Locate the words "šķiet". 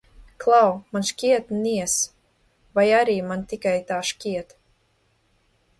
4.13-4.59